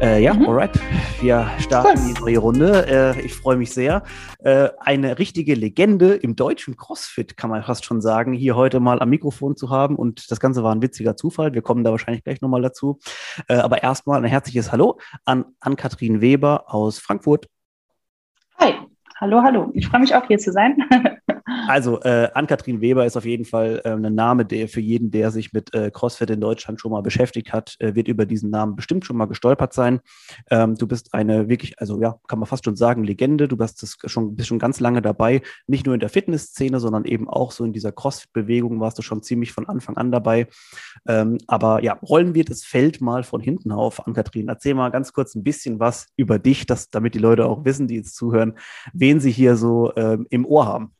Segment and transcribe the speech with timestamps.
[0.00, 0.46] Äh, ja, mhm.
[0.46, 0.78] alright.
[1.22, 2.12] Wir starten cool.
[2.12, 2.86] die neue Runde.
[2.86, 4.02] Äh, ich freue mich sehr.
[4.40, 9.00] Äh, eine richtige Legende im deutschen CrossFit, kann man fast schon sagen, hier heute mal
[9.00, 9.96] am Mikrofon zu haben.
[9.96, 11.54] Und das Ganze war ein witziger Zufall.
[11.54, 12.98] Wir kommen da wahrscheinlich gleich nochmal dazu.
[13.48, 17.48] Äh, aber erstmal ein herzliches Hallo an Ann-Kathrin Weber aus Frankfurt.
[18.58, 18.74] Hi,
[19.18, 19.70] hallo, hallo.
[19.72, 20.76] Ich freue mich auch hier zu sein.
[21.68, 25.30] Also, äh, Ann-Kathrin Weber ist auf jeden Fall äh, ein Name, der für jeden, der
[25.30, 28.74] sich mit äh, CrossFit in Deutschland schon mal beschäftigt hat, äh, wird über diesen Namen
[28.74, 30.00] bestimmt schon mal gestolpert sein.
[30.50, 33.46] Ähm, du bist eine wirklich, also ja, kann man fast schon sagen, Legende.
[33.46, 37.04] Du bist, das schon, bist schon ganz lange dabei, nicht nur in der Fitnessszene, sondern
[37.04, 40.48] eben auch so in dieser CrossFit-Bewegung warst du schon ziemlich von Anfang an dabei.
[41.06, 44.48] Ähm, aber ja, rollen wir das Feld mal von hinten auf, Ann-Kathrin.
[44.48, 47.86] Erzähl mal ganz kurz ein bisschen was über dich, dass, damit die Leute auch wissen,
[47.86, 48.54] die jetzt zuhören,
[48.92, 50.95] wen sie hier so ähm, im Ohr haben.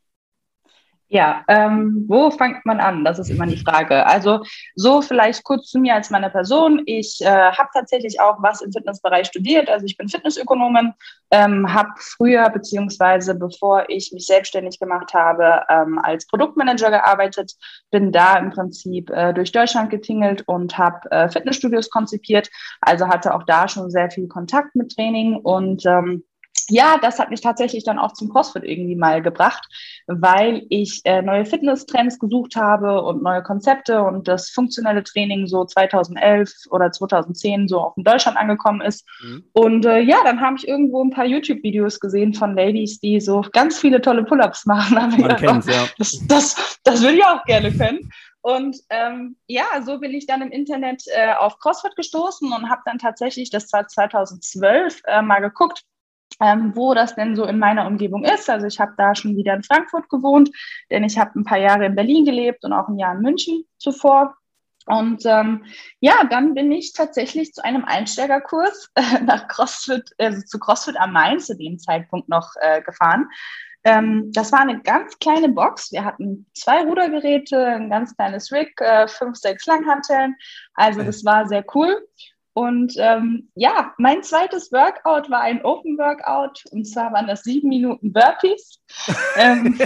[1.09, 3.05] Ja, ähm, wo fängt man an?
[3.05, 4.05] Das ist immer die Frage.
[4.05, 4.41] Also
[4.75, 6.81] so vielleicht kurz zu mir als meine Person.
[6.85, 9.69] Ich äh, habe tatsächlich auch was im Fitnessbereich studiert.
[9.69, 10.93] Also ich bin Fitnessökonomin,
[11.31, 17.53] ähm, habe früher beziehungsweise bevor ich mich selbstständig gemacht habe, ähm, als Produktmanager gearbeitet,
[17.89, 22.49] bin da im Prinzip äh, durch Deutschland getingelt und habe äh, Fitnessstudios konzipiert.
[22.81, 26.25] Also hatte auch da schon sehr viel Kontakt mit Training und ähm,
[26.69, 29.67] ja, das hat mich tatsächlich dann auch zum CrossFit irgendwie mal gebracht,
[30.07, 35.65] weil ich äh, neue Fitnesstrends gesucht habe und neue Konzepte und das funktionelle Training so
[35.65, 39.05] 2011 oder 2010 so auch in Deutschland angekommen ist.
[39.21, 39.43] Mhm.
[39.53, 43.43] Und äh, ja, dann habe ich irgendwo ein paar YouTube-Videos gesehen von Ladies, die so
[43.53, 44.95] ganz viele tolle Pull-ups machen.
[45.19, 45.85] Man kennt's, ja.
[45.97, 48.11] Das, das, das würde ich auch gerne können.
[48.41, 52.81] Und ähm, ja, so bin ich dann im Internet äh, auf CrossFit gestoßen und habe
[52.85, 55.83] dann tatsächlich, das war 2012, äh, mal geguckt,
[56.41, 58.49] ähm, wo das denn so in meiner Umgebung ist.
[58.49, 60.49] Also ich habe da schon wieder in Frankfurt gewohnt,
[60.89, 63.65] denn ich habe ein paar Jahre in Berlin gelebt und auch ein Jahr in München
[63.77, 64.35] zuvor.
[64.85, 65.65] Und ähm,
[65.99, 71.11] ja, dann bin ich tatsächlich zu einem Einsteigerkurs äh, nach CrossFit, also zu CrossFit am
[71.11, 73.27] Main zu dem Zeitpunkt noch äh, gefahren.
[73.83, 75.91] Ähm, das war eine ganz kleine Box.
[75.91, 80.35] Wir hatten zwei Rudergeräte, ein ganz kleines Rig, äh, fünf, sechs Langhanteln.
[80.73, 82.07] Also das war sehr cool.
[82.57, 87.69] Und ähm, ja, mein zweites Workout war ein Open Workout und zwar waren das sieben
[87.69, 88.79] Minuten Burpees.
[89.35, 89.79] ähm,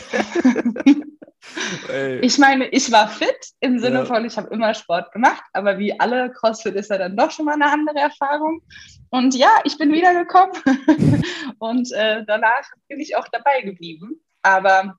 [2.22, 4.06] ich meine, ich war fit im Sinne ja.
[4.06, 7.44] von, ich habe immer Sport gemacht, aber wie alle CrossFit ist ja dann doch schon
[7.44, 8.62] mal eine andere Erfahrung.
[9.10, 10.56] Und ja, ich bin wiedergekommen
[11.60, 14.24] und äh, danach bin ich auch dabei geblieben.
[14.44, 14.98] Aber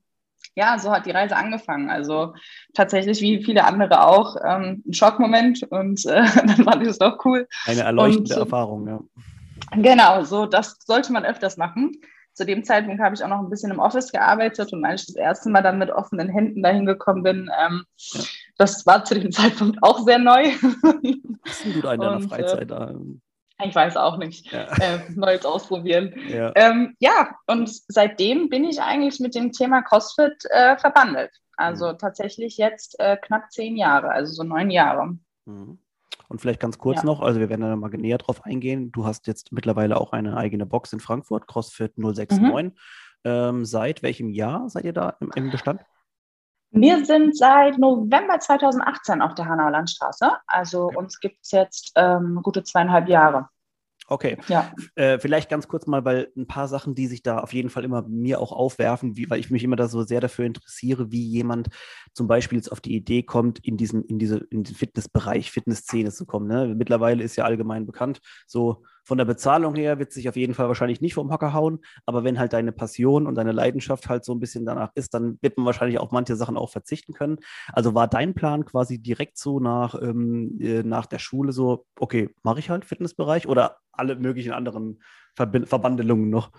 [0.55, 1.89] ja, so hat die Reise angefangen.
[1.89, 2.33] Also
[2.73, 7.23] tatsächlich wie viele andere auch ähm, ein Schockmoment und äh, dann fand ich es doch
[7.25, 7.47] cool.
[7.65, 8.99] Eine erleuchtende und, Erfahrung, ja.
[9.75, 11.93] Genau, so das sollte man öfters machen.
[12.33, 15.07] Zu dem Zeitpunkt habe ich auch noch ein bisschen im Office gearbeitet und als ich
[15.07, 18.21] das erste Mal dann mit offenen Händen dahin gekommen bin, ähm, ja.
[18.57, 20.51] das war zu dem Zeitpunkt auch sehr neu.
[21.43, 22.95] Was du da in deiner und, Freizeit äh, da?
[23.65, 24.51] Ich weiß auch nicht.
[24.51, 24.63] Ja.
[24.79, 26.13] Äh, Neues ausprobieren.
[26.27, 26.51] Ja.
[26.55, 31.31] Ähm, ja, und seitdem bin ich eigentlich mit dem Thema CrossFit äh, verbandelt.
[31.55, 31.97] Also mhm.
[31.97, 35.17] tatsächlich jetzt äh, knapp zehn Jahre, also so neun Jahre.
[35.45, 35.79] Mhm.
[36.29, 37.05] Und vielleicht ganz kurz ja.
[37.05, 38.91] noch, also wir werden da mal näher drauf eingehen.
[38.91, 42.39] Du hast jetzt mittlerweile auch eine eigene Box in Frankfurt, CrossFit 069.
[42.41, 42.71] Mhm.
[43.25, 45.81] Ähm, seit welchem Jahr seid ihr da im, im Bestand?
[46.75, 50.31] Wir sind seit November 2018 auf der Hanauer Landstraße.
[50.47, 53.49] Also uns gibt es jetzt ähm, gute zweieinhalb Jahre.
[54.13, 54.37] Okay.
[54.47, 54.71] Ja.
[54.93, 57.83] Äh, vielleicht ganz kurz mal, weil ein paar Sachen, die sich da auf jeden Fall
[57.83, 61.25] immer mir auch aufwerfen, wie, weil ich mich immer da so sehr dafür interessiere, wie
[61.25, 61.69] jemand
[62.13, 66.11] zum Beispiel jetzt auf die Idee kommt, in diesen, in diese, in den Fitnessbereich, Fitnessszene
[66.11, 66.47] zu kommen.
[66.47, 66.75] Ne?
[66.75, 70.67] Mittlerweile ist ja allgemein bekannt, so von der Bezahlung her wird sich auf jeden Fall
[70.67, 74.33] wahrscheinlich nicht vom Hocker hauen, aber wenn halt deine Passion und deine Leidenschaft halt so
[74.33, 77.37] ein bisschen danach ist, dann wird man wahrscheinlich auf manche Sachen auch verzichten können.
[77.71, 82.29] Also war dein Plan quasi direkt so nach, ähm, äh, nach der Schule so, okay,
[82.43, 85.01] mache ich halt Fitnessbereich oder alle möglichen anderen
[85.35, 86.51] Verb Verbandelungen noch?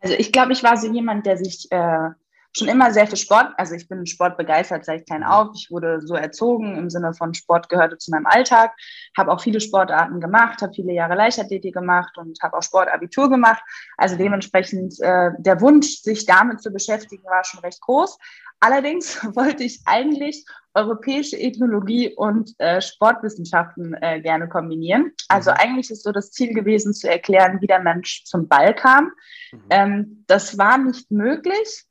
[0.00, 2.10] Also ich glaube, ich war so jemand, der sich äh,
[2.56, 5.48] schon immer sehr viel Sport, also ich bin sportbegeistert seit klein auf.
[5.54, 8.72] Ich wurde so erzogen im Sinne von Sport gehörte zu meinem Alltag,
[9.16, 13.62] habe auch viele Sportarten gemacht, habe viele Jahre Leichtathletik gemacht und habe auch Sportabitur gemacht.
[13.96, 18.18] Also dementsprechend äh, der Wunsch, sich damit zu beschäftigen, war schon recht groß.
[18.60, 25.12] Allerdings wollte ich eigentlich europäische Ethnologie und äh, Sportwissenschaften äh, gerne kombinieren.
[25.28, 25.56] Also mhm.
[25.58, 29.12] eigentlich ist so das Ziel gewesen, zu erklären, wie der Mensch zum Ball kam.
[29.52, 29.62] Mhm.
[29.70, 31.87] Ähm, das war nicht möglich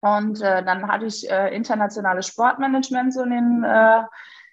[0.00, 4.02] Und äh, dann hatte ich äh, internationales Sportmanagement so in äh,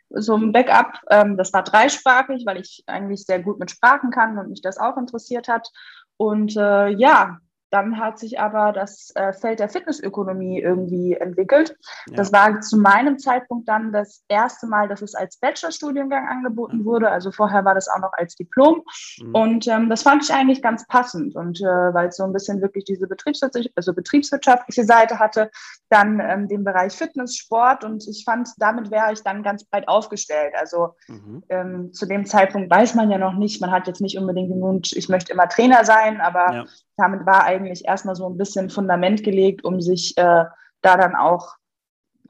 [0.10, 1.00] so ein Backup.
[1.10, 4.78] Ähm, das war dreisprachig, weil ich eigentlich sehr gut mit Sprachen kann und mich das
[4.78, 5.70] auch interessiert hat.
[6.18, 7.38] Und äh, ja,
[7.70, 11.76] dann hat sich aber das äh, Feld der Fitnessökonomie irgendwie entwickelt.
[12.10, 12.16] Ja.
[12.16, 16.86] Das war zu meinem Zeitpunkt dann das erste Mal, dass es als Bachelorstudiengang angeboten mhm.
[16.86, 17.10] wurde.
[17.10, 18.84] Also vorher war das auch noch als Diplom.
[19.20, 19.36] Mhm.
[19.36, 21.36] Und ähm, das fand ich eigentlich ganz passend.
[21.36, 25.52] Und äh, weil es so ein bisschen wirklich diese betriebswirtschaftliche, also betriebswirtschaftliche Seite hatte,
[25.90, 27.84] dann ähm, den Bereich Fitness, Sport.
[27.84, 30.54] Und ich fand, damit wäre ich dann ganz breit aufgestellt.
[30.58, 31.44] Also mhm.
[31.50, 34.62] ähm, zu dem Zeitpunkt weiß man ja noch nicht, man hat jetzt nicht unbedingt den
[34.62, 36.66] Wunsch, ich möchte immer Trainer sein, aber ja
[36.98, 40.46] damit war eigentlich erstmal so ein bisschen Fundament gelegt, um sich äh,
[40.82, 41.56] da dann auch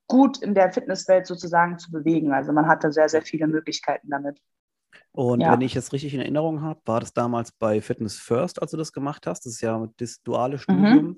[0.07, 2.33] gut in der Fitnesswelt sozusagen zu bewegen.
[2.33, 4.39] Also man hatte sehr, sehr viele Möglichkeiten damit.
[5.11, 5.51] Und ja.
[5.51, 8.77] wenn ich es richtig in Erinnerung habe, war das damals bei Fitness First, als du
[8.77, 9.45] das gemacht hast.
[9.45, 10.59] Das ist ja das duale mhm.
[10.59, 11.05] Studium.
[11.05, 11.17] Mhm.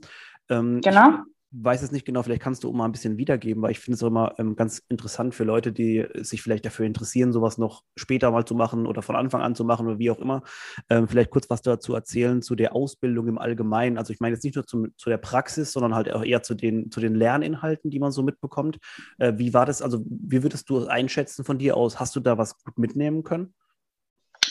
[0.49, 1.09] Ähm, genau.
[1.09, 1.15] Ich,
[1.51, 4.01] weiß es nicht genau, vielleicht kannst du mal ein bisschen wiedergeben, weil ich finde es
[4.01, 8.45] immer ähm, ganz interessant für Leute, die sich vielleicht dafür interessieren, sowas noch später mal
[8.45, 10.43] zu machen oder von Anfang an zu machen oder wie auch immer.
[10.89, 13.97] Ähm, vielleicht kurz was dazu erzählen zu der Ausbildung im Allgemeinen.
[13.97, 16.53] Also ich meine jetzt nicht nur zum, zu der Praxis, sondern halt auch eher zu
[16.53, 18.77] den, zu den Lerninhalten, die man so mitbekommt.
[19.17, 21.99] Äh, wie war das, also wie würdest du es einschätzen von dir aus?
[21.99, 23.53] Hast du da was gut mitnehmen können?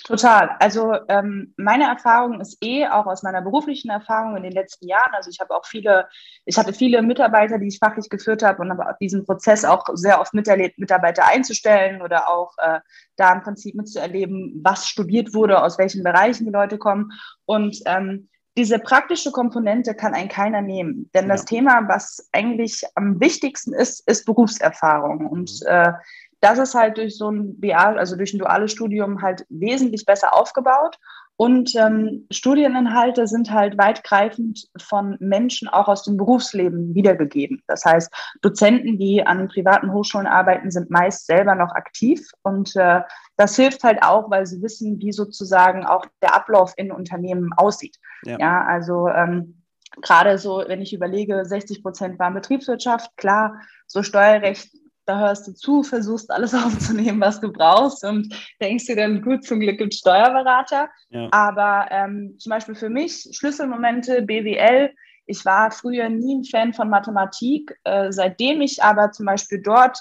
[0.08, 0.56] Total.
[0.58, 5.12] Also ähm, meine Erfahrung ist eh auch aus meiner beruflichen Erfahrung in den letzten Jahren.
[5.12, 6.08] Also ich habe auch viele,
[6.46, 10.18] ich hatte viele Mitarbeiter, die ich fachlich geführt habe und habe diesen Prozess auch sehr
[10.18, 12.80] oft miterlebt, Mitarbeiter einzustellen oder auch äh,
[13.16, 17.12] da im Prinzip mitzuerleben, was studiert wurde, aus welchen Bereichen die Leute kommen.
[17.44, 21.10] Und ähm, diese praktische Komponente kann ein keiner nehmen.
[21.12, 21.32] Denn ja.
[21.32, 25.26] das Thema, was eigentlich am wichtigsten ist, ist Berufserfahrung.
[25.26, 25.66] Und mhm.
[25.68, 25.92] äh,
[26.40, 30.34] das ist halt durch so ein BA, also durch ein duales Studium halt wesentlich besser
[30.36, 30.98] aufgebaut.
[31.40, 37.62] Und ähm, Studieninhalte sind halt weitgreifend von Menschen auch aus dem Berufsleben wiedergegeben.
[37.68, 38.12] Das heißt,
[38.42, 42.28] Dozenten, die an privaten Hochschulen arbeiten, sind meist selber noch aktiv.
[42.42, 43.02] Und äh,
[43.36, 47.98] das hilft halt auch, weil sie wissen, wie sozusagen auch der Ablauf in Unternehmen aussieht.
[48.24, 49.62] Ja, ja also ähm,
[50.02, 54.70] gerade so, wenn ich überlege, 60 Prozent waren Betriebswirtschaft, klar, so Steuerrecht
[55.08, 59.44] da hörst du zu, versuchst alles aufzunehmen, was du brauchst und denkst dir dann, gut,
[59.44, 60.88] zum Glück gibt Steuerberater.
[61.10, 61.28] Ja.
[61.32, 64.90] Aber ähm, zum Beispiel für mich Schlüsselmomente, BWL,
[65.26, 69.98] ich war früher nie ein Fan von Mathematik, äh, seitdem ich aber zum Beispiel dort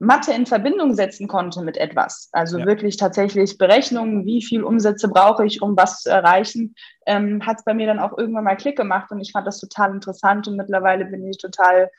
[0.00, 2.28] Mathe in Verbindung setzen konnte mit etwas.
[2.32, 2.66] Also ja.
[2.66, 6.74] wirklich tatsächlich Berechnungen, wie viel Umsätze brauche ich, um was zu erreichen,
[7.06, 9.60] ähm, hat es bei mir dann auch irgendwann mal Klick gemacht und ich fand das
[9.60, 11.90] total interessant und mittlerweile bin ich total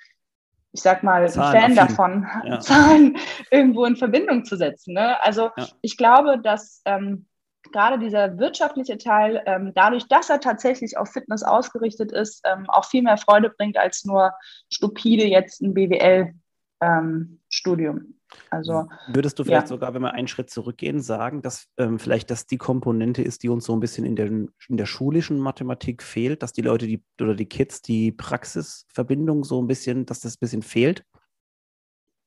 [0.75, 2.59] ich sag mal, Zahlen Fan davon, ja.
[2.59, 3.17] Zahlen
[3.49, 4.93] irgendwo in Verbindung zu setzen.
[4.93, 5.23] Ne?
[5.23, 5.67] Also ja.
[5.81, 7.27] ich glaube, dass ähm,
[7.71, 12.83] gerade dieser wirtschaftliche Teil, ähm, dadurch, dass er tatsächlich auf Fitness ausgerichtet ist, ähm, auch
[12.83, 14.33] viel mehr Freude bringt als nur
[14.69, 18.14] stupide jetzt ein BWL-Studium.
[18.49, 19.67] Also, Würdest du vielleicht ja.
[19.67, 23.49] sogar, wenn wir einen Schritt zurückgehen, sagen, dass ähm, vielleicht das die Komponente ist, die
[23.49, 27.03] uns so ein bisschen in der, in der schulischen Mathematik fehlt, dass die Leute die,
[27.21, 31.05] oder die Kids die Praxisverbindung so ein bisschen, dass das ein bisschen fehlt?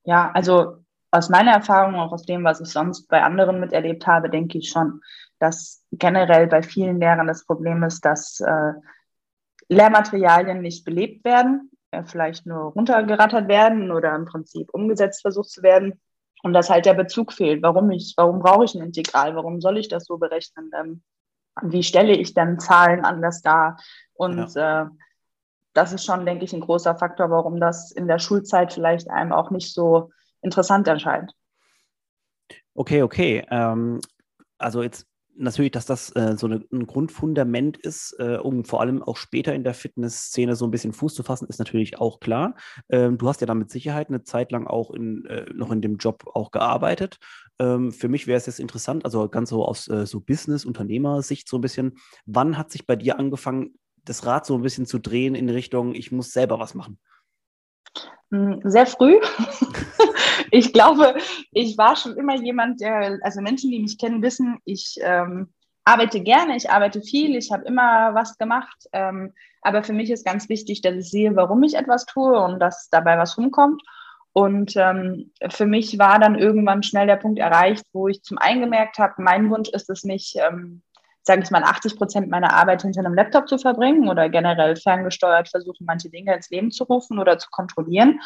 [0.04, 0.78] Ja, also
[1.10, 4.68] aus meiner Erfahrung, auch aus dem, was ich sonst bei anderen miterlebt habe, denke ich
[4.68, 5.00] schon,
[5.38, 8.72] dass generell bei vielen Lehrern das Problem ist, dass äh,
[9.68, 11.70] Lehrmaterialien nicht belebt werden
[12.04, 16.00] vielleicht nur runtergerattert werden oder im Prinzip umgesetzt versucht zu werden.
[16.42, 17.62] Und dass halt der Bezug fehlt.
[17.62, 19.34] Warum ich, warum brauche ich ein Integral?
[19.34, 20.70] Warum soll ich das so berechnen?
[20.78, 21.02] Ähm,
[21.62, 23.76] wie stelle ich dann Zahlen anders dar?
[24.14, 24.82] Und ja.
[24.82, 24.86] äh,
[25.74, 29.32] das ist schon, denke ich, ein großer Faktor, warum das in der Schulzeit vielleicht einem
[29.32, 30.10] auch nicht so
[30.40, 31.32] interessant erscheint.
[32.74, 33.44] Okay, okay.
[33.50, 34.00] Ähm,
[34.58, 35.06] also jetzt
[35.38, 39.54] natürlich, dass das äh, so eine, ein Grundfundament ist, äh, um vor allem auch später
[39.54, 42.54] in der Fitnessszene so ein bisschen Fuß zu fassen, ist natürlich auch klar.
[42.88, 45.80] Ähm, du hast ja dann mit Sicherheit eine Zeit lang auch in, äh, noch in
[45.80, 47.18] dem Job auch gearbeitet.
[47.58, 51.58] Ähm, für mich wäre es jetzt interessant, also ganz so aus äh, so Business-Unternehmersicht so
[51.58, 55.34] ein bisschen, wann hat sich bei dir angefangen, das Rad so ein bisschen zu drehen
[55.34, 56.98] in Richtung, ich muss selber was machen?
[58.30, 59.18] Hm, sehr früh.
[60.50, 61.14] ich glaube,
[61.52, 65.52] ich war schon immer jemand, der, also Menschen, die mich kennen, wissen, ich ähm,
[65.84, 68.86] arbeite gerne, ich arbeite viel, ich habe immer was gemacht.
[68.92, 72.60] Ähm, aber für mich ist ganz wichtig, dass ich sehe, warum ich etwas tue und
[72.60, 73.82] dass dabei was rumkommt.
[74.32, 78.60] Und ähm, für mich war dann irgendwann schnell der Punkt erreicht, wo ich zum einen
[78.60, 80.82] gemerkt habe, mein Wunsch ist es nicht, ähm,
[81.22, 85.48] sage ich mal, 80 Prozent meiner Arbeit hinter einem Laptop zu verbringen oder generell ferngesteuert
[85.48, 88.20] versuchen, manche Dinge ins Leben zu rufen oder zu kontrollieren.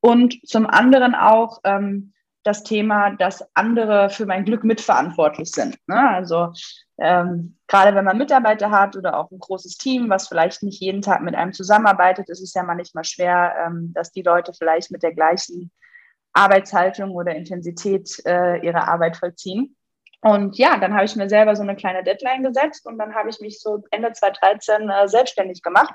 [0.00, 2.12] Und zum anderen auch, ähm,
[2.48, 5.76] das Thema, dass andere für mein Glück mitverantwortlich sind.
[5.86, 6.08] Ne?
[6.08, 6.52] Also
[6.98, 11.02] ähm, gerade wenn man Mitarbeiter hat oder auch ein großes Team, was vielleicht nicht jeden
[11.02, 15.02] Tag mit einem zusammenarbeitet, ist es ja manchmal schwer, ähm, dass die Leute vielleicht mit
[15.02, 15.70] der gleichen
[16.32, 19.76] Arbeitshaltung oder Intensität äh, ihre Arbeit vollziehen.
[20.20, 23.30] Und ja, dann habe ich mir selber so eine kleine Deadline gesetzt und dann habe
[23.30, 25.94] ich mich so Ende 2013 äh, selbstständig gemacht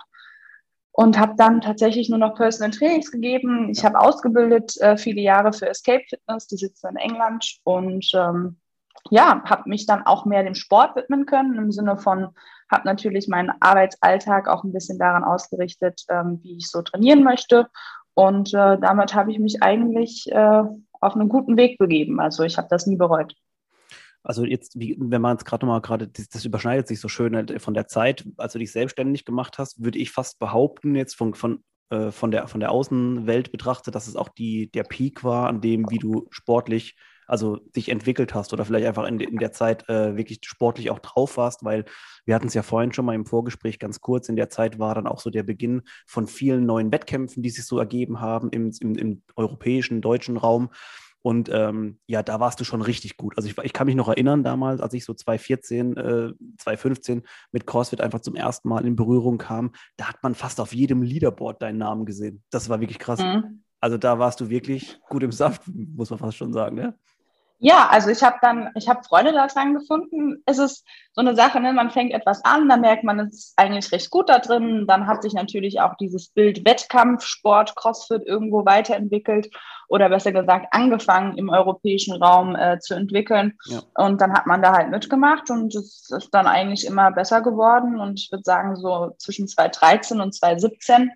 [0.93, 3.69] und habe dann tatsächlich nur noch Personal Trainings gegeben.
[3.69, 8.57] Ich habe ausgebildet äh, viele Jahre für Escape Fitness, die sitzen in England und ähm,
[9.09, 12.29] ja, habe mich dann auch mehr dem Sport widmen können im Sinne von,
[12.71, 17.69] habe natürlich meinen Arbeitsalltag auch ein bisschen daran ausgerichtet, ähm, wie ich so trainieren möchte
[18.13, 20.63] und äh, damit habe ich mich eigentlich äh,
[21.01, 22.19] auf einen guten Weg begeben.
[22.19, 23.35] Also ich habe das nie bereut.
[24.23, 27.33] Also jetzt, wie, wenn man es gerade mal gerade, das, das, überschneidet sich so schön
[27.33, 31.15] äh, von der Zeit, als du dich selbstständig gemacht hast, würde ich fast behaupten, jetzt
[31.15, 35.23] von, von, äh, von, der, von der Außenwelt betrachtet, dass es auch die, der Peak
[35.23, 36.95] war, an dem, wie du sportlich,
[37.27, 40.99] also dich entwickelt hast oder vielleicht einfach in, in der Zeit äh, wirklich sportlich auch
[40.99, 41.85] drauf warst, weil
[42.25, 44.95] wir hatten es ja vorhin schon mal im Vorgespräch ganz kurz, in der Zeit war
[44.95, 48.71] dann auch so der Beginn von vielen neuen Wettkämpfen, die sich so ergeben haben im,
[48.79, 50.69] im, im europäischen, deutschen Raum.
[51.23, 53.37] Und ähm, ja, da warst du schon richtig gut.
[53.37, 57.65] Also ich, ich, kann mich noch erinnern damals, als ich so 2014, äh, 2015 mit
[57.65, 61.61] CrossFit einfach zum ersten Mal in Berührung kam, da hat man fast auf jedem Leaderboard
[61.61, 62.43] deinen Namen gesehen.
[62.49, 63.21] Das war wirklich krass.
[63.21, 63.63] Mhm.
[63.79, 66.99] Also da warst du wirklich gut im Saft, muss man fast schon sagen, ne?
[67.63, 70.43] Ja, also ich habe dann, ich habe Freude daran gefunden.
[70.45, 71.71] Es ist so eine Sache, ne?
[71.71, 74.83] man fängt etwas an, dann merkt man, es ist eigentlich recht gut da drin.
[74.85, 79.49] Dann hat sich natürlich auch dieses Bild Wettkampfsport, CrossFit irgendwo weiterentwickelt
[79.87, 83.57] oder besser gesagt angefangen im europäischen Raum äh, zu entwickeln.
[83.63, 83.79] Ja.
[83.95, 87.97] Und dann hat man da halt mitgemacht und es ist dann eigentlich immer besser geworden.
[87.97, 91.11] Und ich würde sagen, so zwischen 2013 und 2017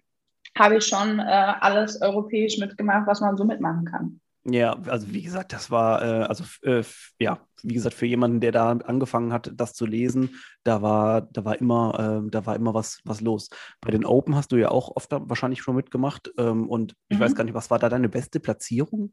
[0.58, 4.22] habe ich schon äh, alles europäisch mitgemacht, was man so mitmachen kann.
[4.50, 6.82] Ja, also wie gesagt, das war, äh, also äh,
[7.20, 11.44] ja, wie gesagt, für jemanden, der da angefangen hat, das zu lesen, da war, da
[11.44, 13.50] war immer, äh, da war immer was, was los.
[13.82, 16.32] Bei den Open hast du ja auch oft wahrscheinlich schon mitgemacht.
[16.38, 17.24] Ähm, und ich mhm.
[17.24, 19.12] weiß gar nicht, was war da deine beste Platzierung?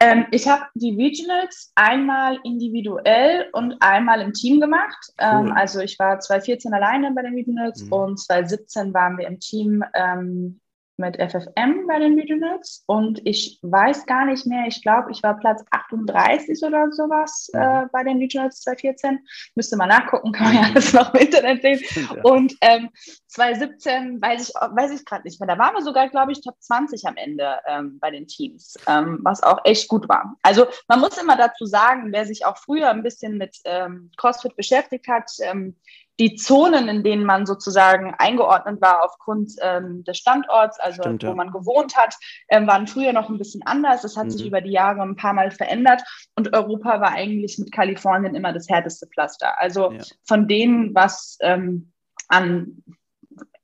[0.00, 5.12] Ähm, ich habe die Regionals einmal individuell und einmal im Team gemacht.
[5.18, 5.52] Ähm, cool.
[5.52, 7.92] also ich war 2014 alleine bei den Regionals mhm.
[7.92, 10.60] und 2017 waren wir im Team ähm,
[10.98, 15.38] mit FFM bei den Regionals und ich weiß gar nicht mehr, ich glaube, ich war
[15.38, 19.20] Platz 38 oder sowas äh, bei den Regionals 2014.
[19.54, 21.78] Müsste mal nachgucken, kann man ja alles noch im Internet sehen.
[22.08, 22.22] Ja.
[22.22, 22.88] Und ähm,
[23.26, 25.48] 2017 weiß ich, weiß ich gerade nicht mehr.
[25.48, 29.18] Da waren wir sogar, glaube ich, Top 20 am Ende ähm, bei den Teams, ähm,
[29.22, 30.36] was auch echt gut war.
[30.42, 34.56] Also man muss immer dazu sagen, wer sich auch früher ein bisschen mit ähm, CrossFit
[34.56, 35.76] beschäftigt hat, ähm,
[36.18, 41.30] die Zonen, in denen man sozusagen eingeordnet war aufgrund ähm, des Standorts, also Stimmt, ja.
[41.30, 42.16] wo man gewohnt hat,
[42.48, 44.02] ähm, waren früher noch ein bisschen anders.
[44.02, 44.30] Das hat mhm.
[44.30, 46.02] sich über die Jahre ein paar Mal verändert
[46.34, 49.60] und Europa war eigentlich mit Kalifornien immer das härteste Pflaster.
[49.60, 50.02] Also ja.
[50.26, 51.92] von denen, was ähm,
[52.28, 52.82] an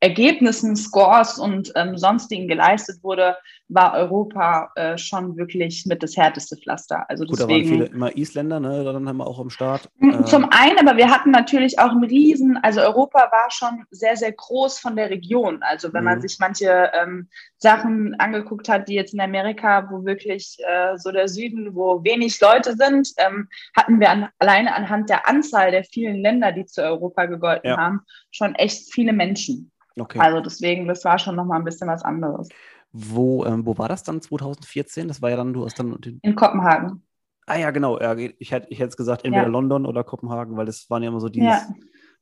[0.04, 3.36] Ergebnissen, Scores und ähm, sonstigen geleistet wurde,
[3.68, 7.08] war Europa äh, schon wirklich mit das härteste Pflaster.
[7.08, 8.84] Also Gut, deswegen, da waren viele immer Isländer, ne?
[8.84, 9.88] Dann haben wir auch am Start.
[10.00, 14.16] Hm, zum einen, aber wir hatten natürlich auch einen Riesen, also Europa war schon sehr,
[14.16, 15.62] sehr groß von der Region.
[15.62, 16.10] Also wenn mhm.
[16.10, 21.12] man sich manche ähm, Sachen angeguckt hat, die jetzt in Amerika, wo wirklich äh, so
[21.12, 25.84] der Süden, wo wenig Leute sind, ähm, hatten wir an, alleine anhand der Anzahl der
[25.84, 27.78] vielen Länder, die zu Europa gegolten ja.
[27.78, 29.70] haben, schon echt viele Menschen.
[29.98, 30.18] Okay.
[30.18, 32.48] Also deswegen, das war schon nochmal ein bisschen was anderes.
[32.92, 35.08] Wo, ähm, wo war das dann 2014?
[35.08, 35.96] Das war ja dann, du hast dann.
[36.22, 37.02] In Kopenhagen.
[37.46, 37.98] Ah ja, genau.
[38.38, 39.48] Ich hätte ich hätte gesagt, entweder ja.
[39.48, 41.68] London oder Kopenhagen, weil das waren ja immer so dieses, ja.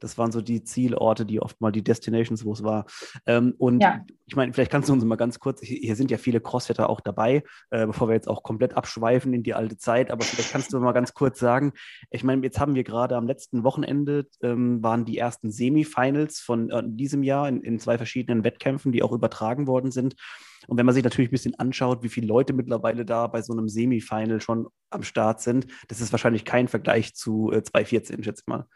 [0.03, 2.87] Das waren so die Zielorte, die oft mal die Destinations, wo es war.
[3.27, 4.05] Ähm, und ja.
[4.27, 7.01] ich meine, vielleicht kannst du uns mal ganz kurz, hier sind ja viele Crossfitter auch
[7.01, 10.73] dabei, äh, bevor wir jetzt auch komplett abschweifen in die alte Zeit, aber vielleicht kannst
[10.73, 11.73] du mal ganz kurz sagen,
[12.11, 16.71] ich meine, jetzt haben wir gerade am letzten Wochenende, ähm, waren die ersten Semifinals von
[16.71, 20.17] äh, diesem Jahr in, in zwei verschiedenen Wettkämpfen, die auch übertragen worden sind.
[20.69, 23.53] Und wenn man sich natürlich ein bisschen anschaut, wie viele Leute mittlerweile da bei so
[23.53, 28.43] einem Semifinal schon am Start sind, das ist wahrscheinlich kein Vergleich zu äh, 2014, schätze
[28.43, 28.67] ich mal.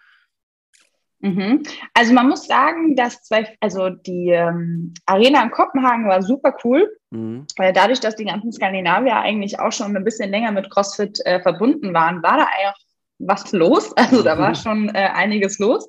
[1.20, 1.62] Mhm.
[1.94, 6.90] Also man muss sagen, dass zwei, also die ähm, Arena in Kopenhagen war super cool.
[7.10, 7.46] Mhm.
[7.56, 11.40] Weil dadurch, dass die ganzen Skandinavier eigentlich auch schon ein bisschen länger mit CrossFit äh,
[11.40, 12.86] verbunden waren, war da eigentlich
[13.18, 13.96] was los.
[13.96, 14.54] Also da war mhm.
[14.54, 15.88] schon äh, einiges los.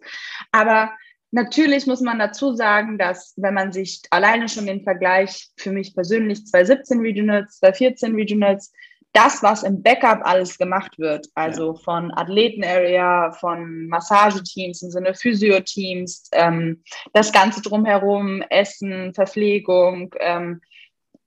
[0.52, 0.92] Aber
[1.32, 5.94] natürlich muss man dazu sagen, dass wenn man sich alleine schon den Vergleich für mich
[5.94, 8.72] persönlich 2017 Regionals, 2014 Regionals,
[9.18, 11.80] das, was im Backup alles gemacht wird, also ja.
[11.80, 16.84] von Athleten-Area, von Massageteams im Sinne Physio-Teams, ähm,
[17.14, 20.62] das Ganze drumherum, Essen, Verpflegung, ähm,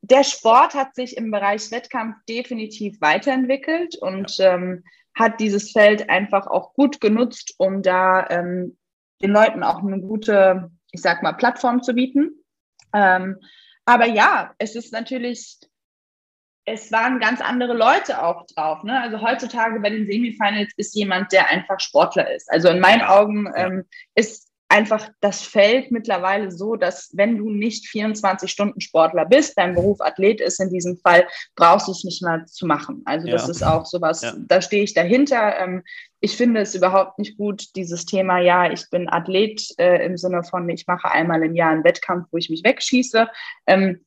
[0.03, 4.55] der Sport hat sich im Bereich Wettkampf definitiv weiterentwickelt und ja.
[4.55, 8.77] ähm, hat dieses Feld einfach auch gut genutzt, um da ähm,
[9.21, 12.45] den Leuten auch eine gute, ich sag mal, Plattform zu bieten.
[12.95, 13.37] Ähm,
[13.85, 15.59] aber ja, es ist natürlich,
[16.73, 18.83] es waren ganz andere Leute auch drauf.
[18.83, 19.01] Ne?
[19.01, 22.51] Also heutzutage bei den Semifinals ist jemand, der einfach Sportler ist.
[22.51, 23.85] Also in meinen Augen ähm,
[24.15, 29.75] ist einfach das Feld mittlerweile so, dass wenn du nicht 24 Stunden Sportler bist, dein
[29.75, 33.03] Beruf Athlet ist in diesem Fall, brauchst du es nicht mal zu machen.
[33.05, 33.33] Also ja.
[33.33, 34.33] das ist auch sowas, ja.
[34.39, 35.59] da stehe ich dahinter.
[35.59, 35.83] Ähm,
[36.21, 40.45] ich finde es überhaupt nicht gut, dieses Thema, ja, ich bin Athlet äh, im Sinne
[40.45, 43.29] von, ich mache einmal im Jahr einen Wettkampf, wo ich mich wegschieße.
[43.67, 44.05] Ähm,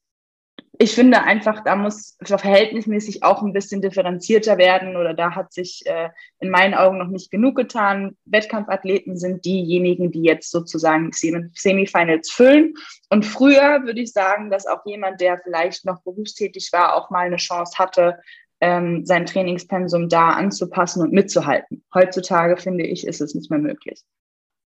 [0.80, 5.84] ich finde einfach, da muss verhältnismäßig auch ein bisschen differenzierter werden oder da hat sich
[5.86, 8.18] äh, in meinen Augen noch nicht genug getan.
[8.25, 12.74] Wettkampfathleten sind diejenigen, die jetzt sozusagen Semifinals füllen.
[13.10, 17.27] Und früher würde ich sagen, dass auch jemand, der vielleicht noch berufstätig war, auch mal
[17.27, 18.20] eine Chance hatte,
[18.60, 21.84] ähm, sein Trainingspensum da anzupassen und mitzuhalten.
[21.94, 24.01] Heutzutage finde ich, ist es nicht mehr möglich.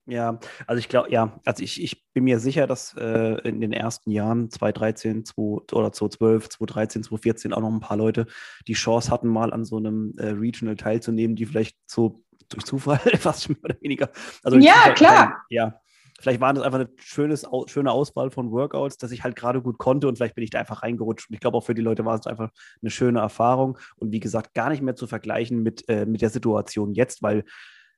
[0.07, 3.73] Ja, also ich glaube, ja, also ich, ich bin mir sicher, dass äh, in den
[3.73, 5.41] ersten Jahren, 2013, 2,
[5.73, 8.27] oder 2012, 2013, 2014 auch noch ein paar Leute
[8.67, 12.99] die Chance hatten, mal an so einem äh, Regional teilzunehmen, die vielleicht so durch Zufall
[13.19, 14.09] fast mehr oder weniger.
[14.43, 15.45] Also ja, Zufall, klar.
[15.49, 15.81] ja,
[16.19, 19.79] vielleicht war das einfach eine schönes, schöne Auswahl von Workouts, dass ich halt gerade gut
[19.79, 21.29] konnte und vielleicht bin ich da einfach reingerutscht.
[21.29, 24.19] Und ich glaube, auch für die Leute war es einfach eine schöne Erfahrung und wie
[24.19, 27.43] gesagt, gar nicht mehr zu vergleichen mit, äh, mit der Situation jetzt, weil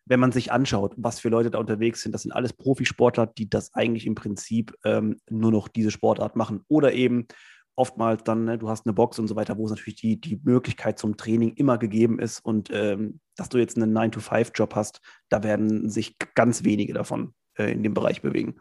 [0.08, 3.50] wenn man sich anschaut, was für Leute da unterwegs sind, das sind alles Profisportler, die
[3.50, 6.64] das eigentlich im Prinzip ähm, nur noch diese Sportart machen.
[6.68, 7.28] Oder eben
[7.76, 10.40] oftmals dann, ne, du hast eine Box und so weiter, wo es natürlich die, die
[10.44, 12.40] Möglichkeit zum Training immer gegeben ist.
[12.40, 17.72] Und ähm, dass du jetzt einen 9-to-5-Job hast, da werden sich ganz wenige davon äh,
[17.72, 18.56] in dem Bereich bewegen.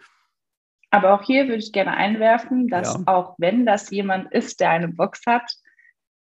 [0.91, 3.03] Aber auch hier würde ich gerne einwerfen, dass ja.
[3.07, 5.51] auch wenn das jemand ist, der eine Box hat,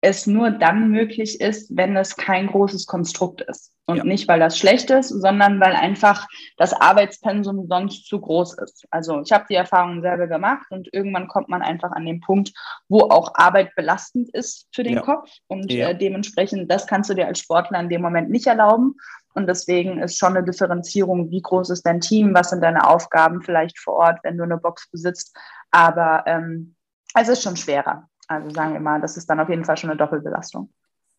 [0.06, 3.72] es nur dann möglich ist, wenn es kein großes Konstrukt ist.
[3.88, 4.04] Und ja.
[4.04, 8.86] nicht, weil das schlecht ist, sondern weil einfach das Arbeitspensum sonst zu groß ist.
[8.92, 12.52] Also ich habe die Erfahrung selber gemacht und irgendwann kommt man einfach an den Punkt,
[12.88, 15.02] wo auch Arbeit belastend ist für den ja.
[15.02, 15.30] Kopf.
[15.48, 15.90] Und ja.
[15.90, 18.96] äh, dementsprechend, das kannst du dir als Sportler in dem Moment nicht erlauben.
[19.34, 23.42] Und deswegen ist schon eine Differenzierung, wie groß ist dein Team, was sind deine Aufgaben
[23.42, 25.36] vielleicht vor Ort, wenn du eine Box besitzt.
[25.72, 26.76] Aber ähm,
[27.16, 28.08] es ist schon schwerer.
[28.28, 30.70] Also sagen wir mal, das ist dann auf jeden Fall schon eine Doppelbelastung.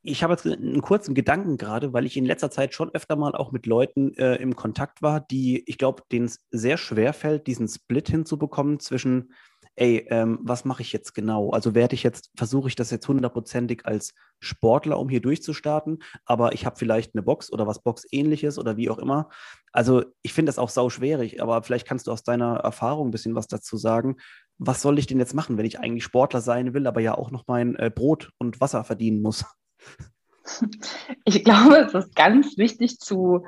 [0.09, 3.35] Ich habe jetzt einen kurzen Gedanken gerade, weil ich in letzter Zeit schon öfter mal
[3.35, 7.49] auch mit Leuten äh, im Kontakt war, die, ich glaube, denen es sehr schwer fällt,
[7.49, 9.33] diesen Split hinzubekommen zwischen,
[9.75, 11.51] ey, ähm, was mache ich jetzt genau?
[11.51, 16.53] Also werde ich jetzt, versuche ich das jetzt hundertprozentig als Sportler, um hier durchzustarten, aber
[16.53, 19.29] ich habe vielleicht eine Box oder was Box-ähnliches oder wie auch immer.
[19.73, 23.11] Also ich finde das auch sau schwierig, aber vielleicht kannst du aus deiner Erfahrung ein
[23.11, 24.19] bisschen was dazu sagen
[24.59, 27.31] was soll ich denn jetzt machen, wenn ich eigentlich Sportler sein will, aber ja auch
[27.31, 29.45] noch mein äh, Brot und Wasser verdienen muss?
[31.25, 33.45] Ich glaube, es ist ganz wichtig zu,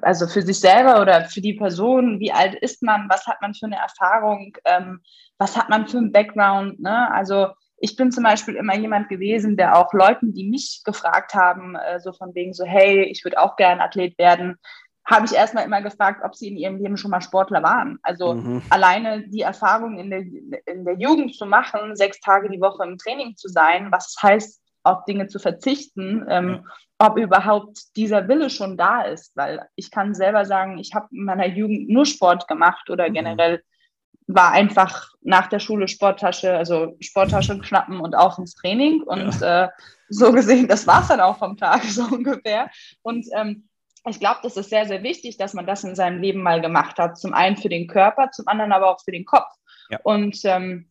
[0.00, 3.52] also für sich selber oder für die Person, wie alt ist man, was hat man
[3.52, 5.02] für eine Erfahrung, ähm,
[5.36, 6.80] was hat man für einen Background.
[6.80, 7.12] Ne?
[7.12, 11.74] Also ich bin zum Beispiel immer jemand gewesen, der auch Leuten, die mich gefragt haben,
[11.76, 14.56] äh, so von wegen so, hey, ich würde auch gerne Athlet werden,
[15.06, 17.98] habe ich erstmal immer gefragt, ob sie in ihrem Leben schon mal Sportler waren.
[18.02, 18.62] Also mhm.
[18.70, 22.96] alleine die Erfahrung in der, in der Jugend zu machen, sechs Tage die Woche im
[22.96, 26.66] Training zu sein, was heißt, auf Dinge zu verzichten, ähm,
[26.98, 29.34] ob überhaupt dieser Wille schon da ist.
[29.34, 33.14] Weil ich kann selber sagen, ich habe in meiner Jugend nur Sport gemacht oder mhm.
[33.14, 33.62] generell
[34.26, 39.02] war einfach nach der Schule Sporttasche, also Sporttasche schnappen und auf ins Training.
[39.02, 39.64] Und ja.
[39.64, 39.68] äh,
[40.08, 42.70] so gesehen, das war es dann auch vom Tag so ungefähr.
[43.02, 43.68] Und ähm,
[44.06, 46.98] ich glaube, das ist sehr, sehr wichtig, dass man das in seinem Leben mal gemacht
[46.98, 47.18] hat.
[47.18, 49.50] Zum einen für den Körper, zum anderen aber auch für den Kopf.
[49.90, 49.98] Ja.
[50.02, 50.90] Und ähm,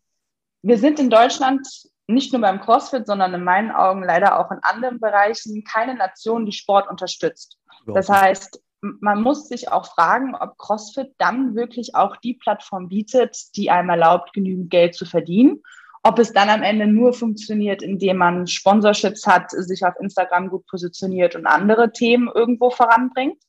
[0.61, 1.67] wir sind in Deutschland
[2.07, 6.45] nicht nur beim CrossFit, sondern in meinen Augen leider auch in anderen Bereichen keine Nation,
[6.45, 7.57] die Sport unterstützt.
[7.85, 13.55] Das heißt, man muss sich auch fragen, ob CrossFit dann wirklich auch die Plattform bietet,
[13.55, 15.61] die einem erlaubt, genügend Geld zu verdienen
[16.03, 20.67] ob es dann am Ende nur funktioniert, indem man Sponsorships hat, sich auf Instagram gut
[20.67, 23.41] positioniert und andere Themen irgendwo voranbringt.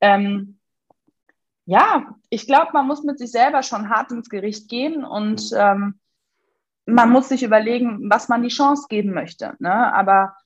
[0.00, 0.58] Ähm,
[1.64, 6.00] ja, ich glaube, man muss mit sich selber schon hart ins Gericht gehen und ähm,
[6.84, 9.54] man muss sich überlegen, was man die Chance geben möchte.
[9.58, 9.72] Ne?
[9.94, 10.36] Aber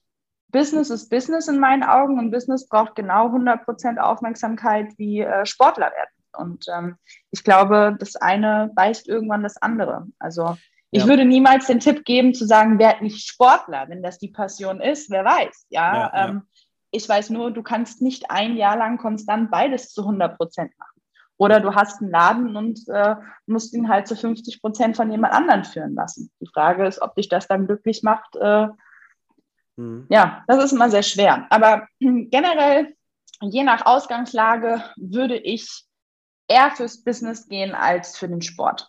[0.53, 5.91] Business ist Business in meinen Augen und Business braucht genau 100% Aufmerksamkeit wie äh, Sportler
[5.91, 6.11] werden.
[6.37, 6.97] Und ähm,
[7.31, 10.07] ich glaube, das eine beißt irgendwann das andere.
[10.19, 10.57] Also
[10.91, 11.09] ich ja.
[11.09, 15.11] würde niemals den Tipp geben, zu sagen, werd nicht Sportler, wenn das die Passion ist,
[15.11, 15.67] wer weiß.
[15.69, 16.29] Ja, ja, ja.
[16.29, 16.43] Ähm,
[16.91, 21.01] ich weiß nur, du kannst nicht ein Jahr lang konstant beides zu 100 Prozent machen.
[21.39, 25.35] Oder du hast einen Laden und äh, musst ihn halt zu 50 Prozent von jemand
[25.35, 26.31] anderen führen lassen.
[26.41, 28.37] Die Frage ist, ob dich das dann glücklich macht.
[28.37, 28.69] Äh,
[29.77, 30.07] mhm.
[30.09, 31.47] Ja, das ist immer sehr schwer.
[31.51, 32.95] Aber generell,
[33.43, 35.85] je nach Ausgangslage, würde ich
[36.49, 38.89] eher fürs Business gehen als für den Sport.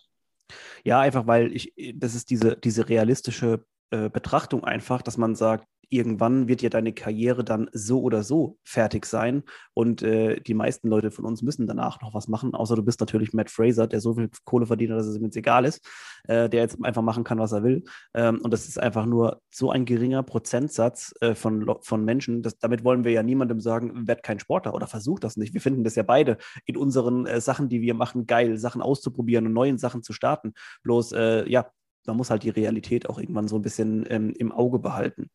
[0.84, 5.66] Ja, einfach weil ich, das ist diese, diese realistische äh, Betrachtung einfach, dass man sagt,
[5.90, 9.42] irgendwann wird ja deine Karriere dann so oder so fertig sein
[9.74, 13.00] und äh, die meisten Leute von uns müssen danach noch was machen, außer du bist
[13.00, 15.86] natürlich Matt Fraser, der so viel Kohle verdient, dass es ihm jetzt egal ist,
[16.24, 17.84] äh, der jetzt einfach machen kann, was er will.
[18.14, 22.42] Ähm, und das ist einfach nur so ein geringer Prozentsatz äh, von, von Menschen.
[22.42, 25.54] Das, damit wollen wir ja niemandem sagen, werd kein Sportler oder versuch das nicht.
[25.54, 29.46] Wir finden das ja beide in unseren äh, Sachen, die wir machen, geil, Sachen auszuprobieren
[29.46, 30.52] und neuen Sachen zu starten.
[30.82, 31.70] Bloß, äh, ja,
[32.08, 35.30] man muss halt die Realität auch irgendwann so ein bisschen ähm, im Auge behalten.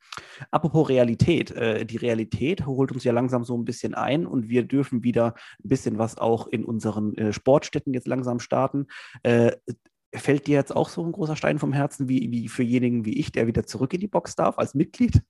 [0.51, 4.63] Apropos Realität, äh, die Realität holt uns ja langsam so ein bisschen ein und wir
[4.63, 8.87] dürfen wieder ein bisschen was auch in unseren äh, Sportstätten jetzt langsam starten.
[9.21, 9.53] Äh,
[10.13, 13.17] fällt dir jetzt auch so ein großer Stein vom Herzen wie, wie für jenigen wie
[13.17, 15.21] ich, der wieder zurück in die Box darf als Mitglied?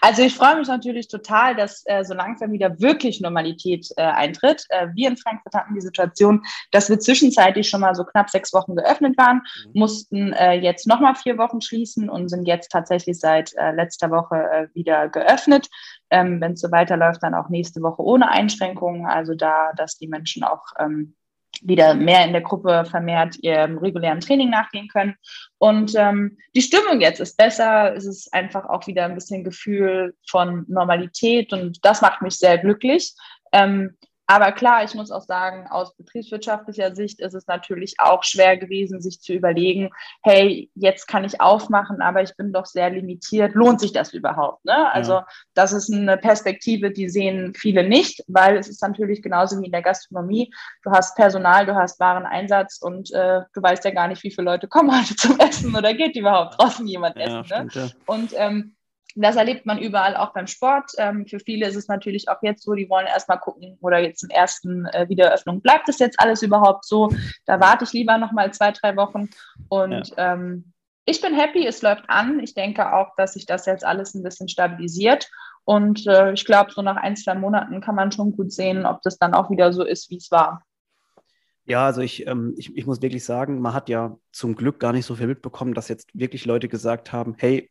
[0.00, 4.64] Also ich freue mich natürlich total, dass äh, so langsam wieder wirklich Normalität äh, eintritt.
[4.68, 8.52] Äh, wir in Frankfurt hatten die Situation, dass wir zwischenzeitlich schon mal so knapp sechs
[8.52, 9.80] Wochen geöffnet waren, mhm.
[9.80, 14.36] mussten äh, jetzt nochmal vier Wochen schließen und sind jetzt tatsächlich seit äh, letzter Woche
[14.36, 15.68] äh, wieder geöffnet.
[16.10, 19.06] Ähm, Wenn es so weiterläuft, dann auch nächste Woche ohne Einschränkungen.
[19.06, 21.14] Also da, dass die Menschen auch ähm,
[21.64, 25.16] wieder mehr in der Gruppe vermehrt ihrem regulären Training nachgehen können.
[25.58, 27.94] Und ähm, die Stimmung jetzt ist besser.
[27.96, 32.58] Es ist einfach auch wieder ein bisschen Gefühl von Normalität und das macht mich sehr
[32.58, 33.14] glücklich.
[33.52, 33.96] Ähm,
[34.26, 39.02] aber klar, ich muss auch sagen, aus betriebswirtschaftlicher Sicht ist es natürlich auch schwer gewesen,
[39.02, 39.90] sich zu überlegen,
[40.22, 43.54] hey, jetzt kann ich aufmachen, aber ich bin doch sehr limitiert.
[43.54, 44.64] Lohnt sich das überhaupt?
[44.64, 44.92] Ne?
[44.92, 45.26] Also ja.
[45.52, 49.72] das ist eine Perspektive, die sehen viele nicht, weil es ist natürlich genauso wie in
[49.72, 50.50] der Gastronomie.
[50.82, 54.46] Du hast Personal, du hast Wareneinsatz und äh, du weißt ja gar nicht, wie viele
[54.46, 57.36] Leute kommen heute zum Essen oder geht überhaupt draußen jemand ja, essen.
[57.36, 57.44] Ne?
[57.44, 57.88] Stimmt, ja.
[58.06, 58.74] Und ähm,
[59.14, 60.92] das erlebt man überall auch beim Sport.
[60.98, 64.24] Ähm, für viele ist es natürlich auch jetzt so, die wollen erstmal gucken oder jetzt
[64.24, 67.10] im ersten äh, Wiedereröffnung, bleibt es jetzt alles überhaupt so?
[67.46, 69.30] Da warte ich lieber nochmal zwei, drei Wochen.
[69.68, 70.34] Und ja.
[70.34, 70.72] ähm,
[71.04, 72.40] ich bin happy, es läuft an.
[72.40, 75.28] Ich denke auch, dass sich das jetzt alles ein bisschen stabilisiert.
[75.64, 79.02] Und äh, ich glaube, so nach ein, zwei Monaten kann man schon gut sehen, ob
[79.02, 80.62] das dann auch wieder so ist, wie es war.
[81.66, 84.92] Ja, also ich, ähm, ich, ich muss wirklich sagen, man hat ja zum Glück gar
[84.92, 87.70] nicht so viel mitbekommen, dass jetzt wirklich Leute gesagt haben, hey,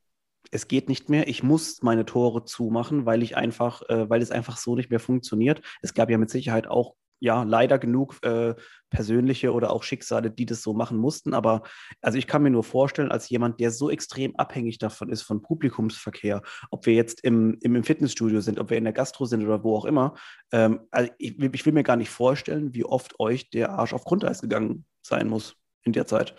[0.51, 4.31] es geht nicht mehr, ich muss meine Tore zumachen, weil ich einfach, äh, weil es
[4.31, 5.61] einfach so nicht mehr funktioniert.
[5.81, 8.53] Es gab ja mit Sicherheit auch ja, leider genug äh,
[8.89, 11.33] persönliche oder auch Schicksale, die das so machen mussten.
[11.33, 11.63] Aber
[12.01, 15.41] also ich kann mir nur vorstellen, als jemand, der so extrem abhängig davon ist, von
[15.41, 19.63] Publikumsverkehr, ob wir jetzt im, im, Fitnessstudio sind, ob wir in der Gastro sind oder
[19.63, 20.15] wo auch immer,
[20.51, 24.03] ähm, also ich, ich will mir gar nicht vorstellen, wie oft euch der Arsch auf
[24.03, 26.35] Grundeis gegangen sein muss in der Zeit.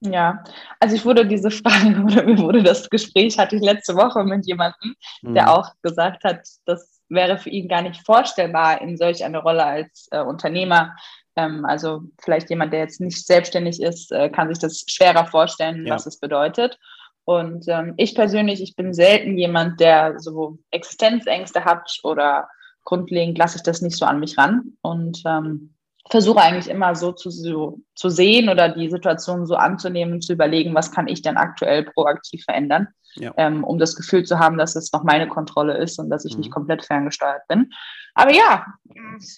[0.00, 0.44] Ja,
[0.78, 4.46] also ich wurde diese Frage oder mir wurde das Gespräch, hatte ich letzte Woche mit
[4.46, 5.34] jemandem, mhm.
[5.34, 9.64] der auch gesagt hat, das wäre für ihn gar nicht vorstellbar in solch eine Rolle
[9.64, 10.94] als äh, Unternehmer.
[11.36, 15.86] Ähm, also vielleicht jemand, der jetzt nicht selbstständig ist, äh, kann sich das schwerer vorstellen,
[15.86, 15.94] ja.
[15.94, 16.78] was es bedeutet.
[17.24, 22.48] Und ähm, ich persönlich, ich bin selten jemand, der so Existenzängste hat oder
[22.84, 24.76] grundlegend lasse ich das nicht so an mich ran.
[24.80, 25.74] Und ähm,
[26.10, 30.74] versuche eigentlich immer so zu, so zu sehen oder die Situation so anzunehmen, zu überlegen,
[30.74, 33.32] was kann ich denn aktuell proaktiv verändern, ja.
[33.36, 36.34] ähm, um das Gefühl zu haben, dass es noch meine Kontrolle ist und dass ich
[36.34, 36.40] mhm.
[36.40, 37.70] nicht komplett ferngesteuert bin.
[38.14, 38.66] Aber ja,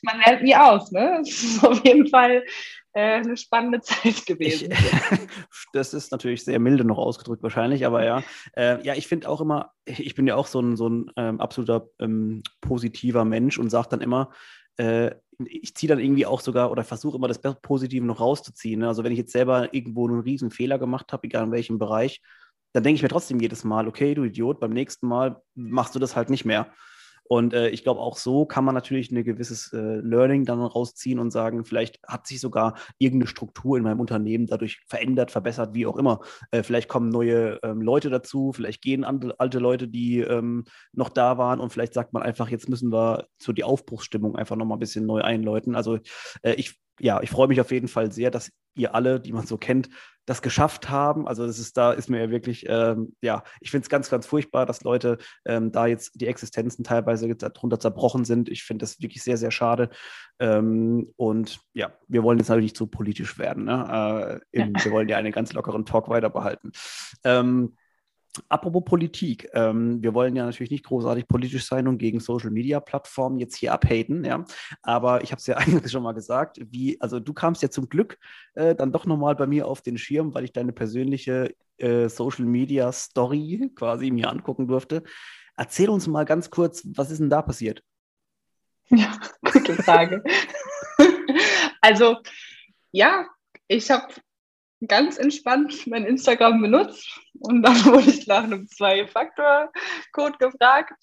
[0.03, 0.93] man lernt nie aus.
[0.93, 1.19] Ne?
[1.23, 2.45] Es ist auf jeden Fall
[2.93, 4.71] äh, eine spannende Zeit gewesen.
[4.73, 5.19] Ich,
[5.73, 8.23] das ist natürlich sehr milde noch ausgedrückt wahrscheinlich, aber ja.
[8.57, 11.41] Äh, ja, ich finde auch immer, ich bin ja auch so ein, so ein ähm,
[11.41, 14.31] absoluter ähm, positiver Mensch und sage dann immer,
[14.79, 15.15] äh,
[15.45, 18.81] ich ziehe dann irgendwie auch sogar oder versuche immer das Positive noch rauszuziehen.
[18.81, 18.89] Ne?
[18.89, 22.21] Also wenn ich jetzt selber irgendwo einen riesen Fehler gemacht habe, egal in welchem Bereich,
[22.73, 25.99] dann denke ich mir trotzdem jedes Mal, okay, du Idiot, beim nächsten Mal machst du
[25.99, 26.73] das halt nicht mehr.
[27.29, 31.19] Und äh, ich glaube, auch so kann man natürlich ein gewisses äh, Learning dann rausziehen
[31.19, 35.87] und sagen, vielleicht hat sich sogar irgendeine Struktur in meinem Unternehmen dadurch verändert, verbessert, wie
[35.87, 36.21] auch immer.
[36.51, 41.39] Äh, vielleicht kommen neue ähm, Leute dazu, vielleicht gehen alte Leute, die ähm, noch da
[41.39, 44.81] waren und vielleicht sagt man einfach, jetzt müssen wir so die Aufbruchsstimmung einfach nochmal ein
[44.81, 45.75] bisschen neu einläuten.
[45.75, 45.99] Also
[46.43, 49.47] äh, ich, ja, ich freue mich auf jeden Fall sehr, dass ihr alle, die man
[49.47, 49.89] so kennt,
[50.29, 51.27] das geschafft haben.
[51.27, 54.27] Also das ist, da ist mir ja wirklich, ähm, ja, ich finde es ganz, ganz
[54.27, 58.49] furchtbar, dass Leute ähm, da jetzt die Existenzen teilweise darunter zerbrochen sind.
[58.49, 59.89] Ich finde das wirklich sehr, sehr schade.
[60.39, 63.65] Ähm, und ja, wir wollen jetzt natürlich nicht zu politisch werden.
[63.65, 64.41] Ne?
[64.53, 64.85] Äh, im, ja.
[64.85, 66.73] Wir wollen ja einen ganz lockeren Talk weiter behalten.
[68.49, 72.81] Apropos Politik, ähm, wir wollen ja natürlich nicht großartig politisch sein und gegen Social Media
[72.81, 74.45] Plattformen jetzt hier abhaten, ja.
[74.83, 77.89] Aber ich habe es ja eigentlich schon mal gesagt, wie, also du kamst ja zum
[77.89, 78.19] Glück
[78.55, 82.45] äh, dann doch nochmal bei mir auf den Schirm, weil ich deine persönliche äh, Social
[82.45, 85.03] Media Story quasi mir angucken durfte.
[85.57, 87.83] Erzähl uns mal ganz kurz, was ist denn da passiert?
[88.91, 89.21] Ja,
[89.53, 90.25] gute Frage.
[91.83, 92.17] also,
[92.91, 93.27] ja,
[93.67, 94.15] ich habe
[94.87, 100.95] ganz entspannt mein Instagram benutzt und dann wurde ich nach einem Zwei-Faktor-Code gefragt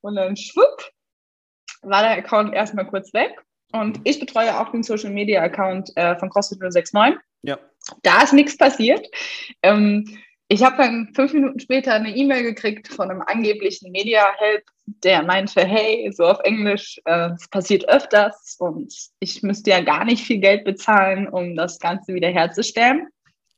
[0.00, 0.90] und dann schwupp
[1.82, 3.32] war der Account erstmal kurz weg.
[3.72, 7.18] Und ich betreue auch den Social Media Account äh, von CrossFit 069.
[7.42, 7.58] Ja.
[8.02, 9.06] Da ist nichts passiert.
[9.62, 10.18] Ähm,
[10.52, 15.22] ich habe dann fünf Minuten später eine E-Mail gekriegt von einem angeblichen Media Help, der
[15.22, 20.26] meinte, hey, so auf Englisch, äh, es passiert öfters und ich müsste ja gar nicht
[20.26, 23.08] viel Geld bezahlen, um das Ganze wieder herzustellen.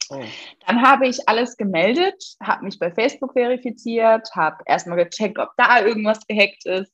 [0.09, 0.23] Oh.
[0.69, 5.85] Dann habe ich alles gemeldet, habe mich bei Facebook verifiziert, habe erstmal gecheckt, ob da
[5.85, 6.93] irgendwas gehackt ist,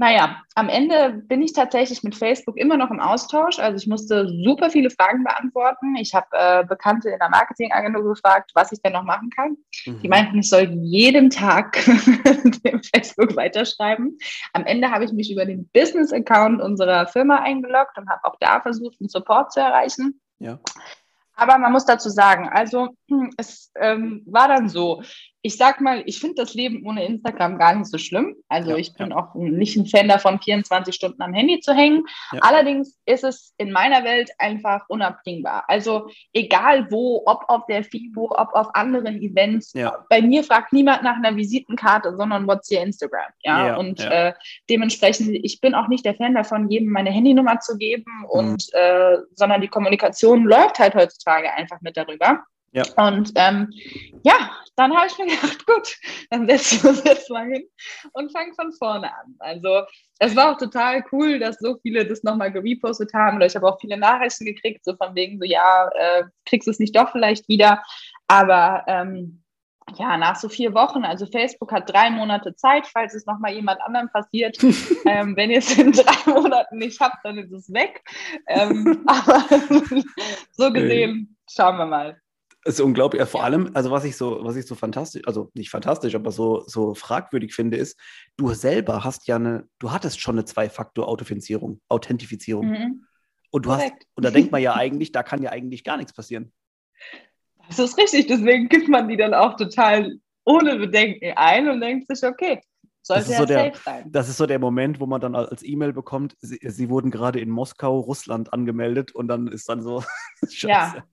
[0.00, 3.58] naja, am Ende bin ich tatsächlich mit Facebook immer noch im Austausch.
[3.58, 5.94] Also ich musste super viele Fragen beantworten.
[5.96, 9.58] Ich habe äh, Bekannte in der Marketingagentur gefragt, was ich denn noch machen kann.
[9.84, 10.00] Mhm.
[10.00, 11.84] Die meinten, ich soll jeden Tag
[12.64, 14.16] dem Facebook weiterschreiben.
[14.54, 18.62] Am Ende habe ich mich über den Business-Account unserer Firma eingeloggt und habe auch da
[18.62, 20.18] versucht, einen Support zu erreichen.
[20.38, 20.60] Ja.
[21.34, 25.02] Aber man muss dazu sagen, also hm, es ähm, war dann so,
[25.42, 28.36] ich sag mal, ich finde das Leben ohne Instagram gar nicht so schlimm.
[28.48, 29.16] Also ja, ich bin ja.
[29.16, 32.04] auch nicht ein Fan davon, 24 Stunden am Handy zu hängen.
[32.32, 32.40] Ja.
[32.42, 35.64] Allerdings ist es in meiner Welt einfach unabdingbar.
[35.66, 39.72] Also egal wo, ob auf der FIBO, ob auf anderen Events,
[40.08, 43.32] bei mir fragt niemand nach einer Visitenkarte, sondern what's your Instagram?
[43.42, 44.32] Ja, und Äh,
[44.68, 48.24] dementsprechend, ich bin auch nicht der Fan davon, jedem meine Handynummer zu geben mhm.
[48.26, 52.44] und äh, sondern die Kommunikation läuft halt heutzutage einfach mit darüber.
[52.72, 52.84] Ja.
[52.96, 53.72] Und ähm,
[54.22, 55.96] ja, dann habe ich mir gedacht, gut,
[56.30, 57.64] dann setzen wir uns jetzt mal hin
[58.12, 59.34] und fangen von vorne an.
[59.38, 59.82] Also
[60.18, 63.36] es war auch total cool, dass so viele das nochmal gerepostet haben.
[63.36, 66.70] Oder ich habe auch viele Nachrichten gekriegt, so von wegen so, ja, äh, kriegst du
[66.70, 67.82] es nicht doch vielleicht wieder.
[68.28, 69.42] Aber ähm,
[69.98, 73.80] ja, nach so vier Wochen, also Facebook hat drei Monate Zeit, falls es nochmal jemand
[73.80, 74.56] anderem passiert.
[75.04, 78.02] ähm, wenn ihr es in drei Monaten nicht habt, dann ist es weg.
[78.46, 79.44] Ähm, aber
[80.52, 82.20] so gesehen, schauen wir mal.
[82.64, 83.22] Es ist unglaublich.
[83.28, 86.62] Vor allem, also was ich so, was ich so fantastisch, also nicht fantastisch, aber so,
[86.66, 87.98] so fragwürdig finde, ist,
[88.36, 92.68] du selber hast ja eine, du hattest schon eine Zwei-Faktor-Authentifizierung, Authentifizierung.
[92.68, 93.06] Mhm.
[93.50, 93.92] Und du Korrekt.
[93.92, 96.52] hast, und da denkt man ja eigentlich, da kann ja eigentlich gar nichts passieren.
[97.68, 102.08] Das ist richtig, deswegen gibt man die dann auch total ohne Bedenken ein und denkt
[102.08, 102.60] sich, okay,
[103.02, 103.72] sollte das ist, so der,
[104.06, 107.40] das ist so der Moment, wo man dann als E-Mail bekommt, sie, sie, wurden gerade
[107.40, 110.04] in Moskau, Russland angemeldet und dann ist dann so,
[110.48, 110.66] Scheiße.
[110.66, 111.04] Ja.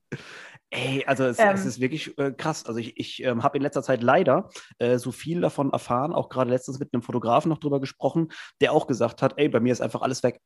[0.70, 2.66] Ey, also es, ähm, es ist wirklich äh, krass.
[2.66, 6.28] Also ich, ich ähm, habe in letzter Zeit leider äh, so viel davon erfahren, auch
[6.28, 8.28] gerade letztens mit einem Fotografen noch drüber gesprochen,
[8.60, 10.40] der auch gesagt hat, ey, bei mir ist einfach alles weg.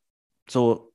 [0.49, 0.92] So,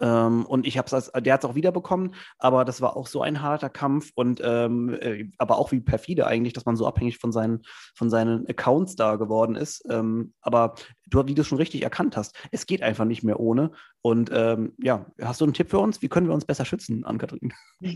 [0.00, 3.22] ähm, und ich habe es, der hat es auch wiederbekommen, aber das war auch so
[3.22, 7.18] ein harter Kampf und ähm, äh, aber auch wie perfide eigentlich, dass man so abhängig
[7.18, 7.62] von seinen,
[7.94, 9.84] von seinen Accounts da geworden ist.
[9.90, 10.74] Ähm, aber
[11.06, 13.72] du, wie du schon richtig erkannt hast, es geht einfach nicht mehr ohne.
[14.02, 16.02] Und ähm, ja, hast du einen Tipp für uns?
[16.02, 17.52] Wie können wir uns besser schützen, Ann-Kathrin?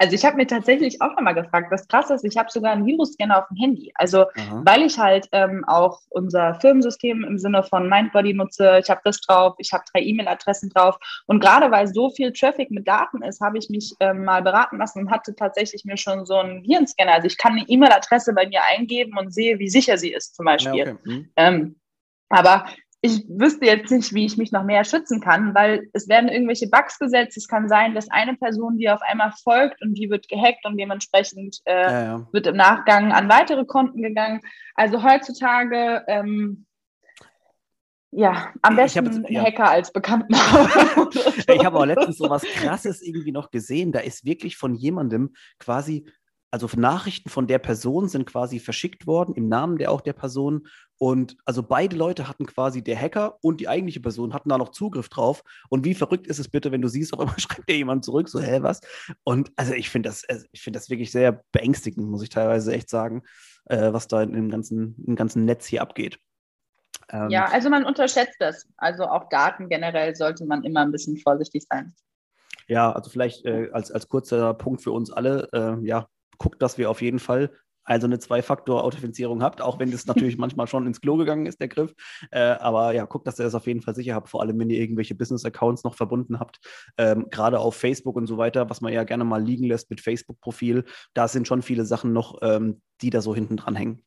[0.00, 2.86] Also ich habe mir tatsächlich auch nochmal gefragt, was krass ist, ich habe sogar einen
[2.86, 3.92] Virusscanner auf dem Handy.
[3.96, 4.62] Also Aha.
[4.64, 9.20] weil ich halt ähm, auch unser Firmensystem im Sinne von Mindbody nutze, ich habe das
[9.20, 10.98] drauf, ich habe drei E-Mail-Adressen drauf.
[11.26, 14.78] Und gerade weil so viel Traffic mit Daten ist, habe ich mich ähm, mal beraten
[14.78, 17.12] lassen und hatte tatsächlich mir schon so einen Virenscanner.
[17.12, 20.46] Also ich kann eine E-Mail-Adresse bei mir eingeben und sehe, wie sicher sie ist zum
[20.46, 20.86] Beispiel.
[20.86, 20.98] Ja, okay.
[21.04, 21.28] mhm.
[21.36, 21.76] ähm,
[22.30, 22.64] aber
[23.02, 26.68] ich wüsste jetzt nicht, wie ich mich noch mehr schützen kann, weil es werden irgendwelche
[26.68, 27.36] Bugs gesetzt.
[27.36, 30.76] Es kann sein, dass eine Person die auf einmal folgt und die wird gehackt und
[30.76, 32.28] dementsprechend äh, ja, ja.
[32.32, 34.42] wird im Nachgang an weitere Konten gegangen.
[34.74, 36.66] Also heutzutage, ähm,
[38.10, 39.44] ja, am besten hab, ja.
[39.44, 40.34] Hacker als Bekannten.
[40.34, 43.92] ich habe auch letztens so was Krasses irgendwie noch gesehen.
[43.92, 46.06] Da ist wirklich von jemandem quasi
[46.50, 50.66] also Nachrichten von der Person sind quasi verschickt worden im Namen der auch der Person
[51.02, 54.68] und also beide Leute hatten quasi der Hacker und die eigentliche Person hatten da noch
[54.68, 57.76] Zugriff drauf und wie verrückt ist es bitte, wenn du siehst, auf einmal schreibt dir
[57.76, 58.82] jemand zurück, so hä was?
[59.24, 62.74] Und also ich finde das also ich finde das wirklich sehr beängstigend, muss ich teilweise
[62.74, 63.22] echt sagen,
[63.64, 66.18] äh, was da im ganzen im ganzen Netz hier abgeht.
[67.08, 68.68] Ähm, ja, also man unterschätzt das.
[68.76, 71.94] Also auch Daten generell sollte man immer ein bisschen vorsichtig sein.
[72.68, 76.76] Ja, also vielleicht äh, als, als kurzer Punkt für uns alle, äh, ja, guckt, dass
[76.76, 77.50] wir auf jeden Fall
[77.84, 81.68] also eine Zwei-Faktor-Authentifizierung habt, auch wenn das natürlich manchmal schon ins Klo gegangen ist, der
[81.68, 81.94] Griff.
[82.30, 84.70] Äh, aber ja, guckt, dass ihr das auf jeden Fall sicher habt, vor allem wenn
[84.70, 86.60] ihr irgendwelche Business-Accounts noch verbunden habt,
[86.98, 90.00] ähm, gerade auf Facebook und so weiter, was man ja gerne mal liegen lässt mit
[90.00, 90.84] Facebook-Profil.
[91.14, 94.02] Da sind schon viele Sachen noch, ähm, die da so hinten dran hängen.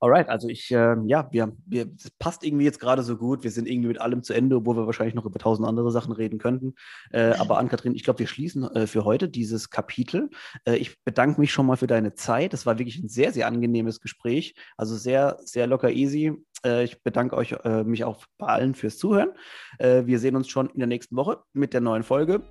[0.00, 3.44] Alright, also ich, äh, ja, wir, wir, passt irgendwie jetzt gerade so gut.
[3.44, 6.12] Wir sind irgendwie mit allem zu Ende, obwohl wir wahrscheinlich noch über tausend andere Sachen
[6.12, 6.74] reden könnten.
[7.10, 10.30] Äh, aber Ann-Kathrin, ich glaube, wir schließen äh, für heute dieses Kapitel.
[10.64, 12.52] Äh, ich bedanke mich schon mal für deine Zeit.
[12.52, 14.54] Das war wirklich ein sehr, sehr angenehmes Gespräch.
[14.76, 16.32] Also sehr, sehr locker easy.
[16.64, 19.30] Äh, ich bedanke euch, äh, mich auch bei allen fürs Zuhören.
[19.78, 22.42] wir sehen uns schon in der nächsten Woche mit der neuen Folge.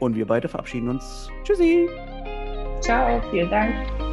[0.00, 1.28] Und wir beide verabschieden uns.
[1.42, 1.88] Tschüssi.
[2.80, 4.05] Ciao, vielen Dank.